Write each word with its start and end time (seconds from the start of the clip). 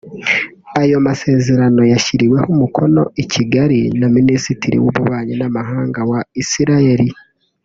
Ayo 0.81 0.97
masezerano 1.07 1.81
yashyiriweho 1.93 2.45
umukono 2.55 3.01
i 3.23 3.25
Kigali 3.31 3.79
na 3.99 4.07
Minisitiri 4.15 4.77
w’Ububanyi 4.83 5.33
n’Amahanga 5.37 5.99
wa 6.11 6.19
Israel 6.43 7.01